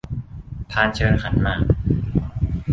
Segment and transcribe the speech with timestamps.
[0.71, 1.63] พานเชิญขันหมาก